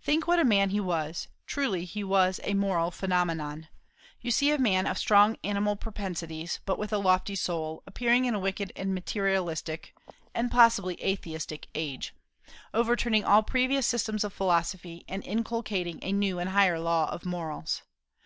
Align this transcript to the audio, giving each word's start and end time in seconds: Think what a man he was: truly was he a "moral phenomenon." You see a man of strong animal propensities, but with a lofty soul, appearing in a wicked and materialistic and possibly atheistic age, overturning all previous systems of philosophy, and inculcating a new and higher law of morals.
Think 0.00 0.26
what 0.26 0.38
a 0.38 0.44
man 0.46 0.70
he 0.70 0.80
was: 0.80 1.28
truly 1.46 1.80
was 2.02 2.40
he 2.42 2.52
a 2.52 2.54
"moral 2.54 2.90
phenomenon." 2.90 3.68
You 4.22 4.30
see 4.30 4.50
a 4.52 4.58
man 4.58 4.86
of 4.86 4.96
strong 4.96 5.36
animal 5.44 5.76
propensities, 5.76 6.60
but 6.64 6.78
with 6.78 6.94
a 6.94 6.96
lofty 6.96 7.34
soul, 7.34 7.82
appearing 7.86 8.24
in 8.24 8.34
a 8.34 8.38
wicked 8.38 8.72
and 8.74 8.94
materialistic 8.94 9.94
and 10.34 10.50
possibly 10.50 10.94
atheistic 11.04 11.66
age, 11.74 12.14
overturning 12.72 13.24
all 13.26 13.42
previous 13.42 13.86
systems 13.86 14.24
of 14.24 14.32
philosophy, 14.32 15.04
and 15.06 15.22
inculcating 15.26 15.98
a 16.00 16.10
new 16.10 16.38
and 16.38 16.48
higher 16.48 16.80
law 16.80 17.10
of 17.10 17.26
morals. 17.26 17.82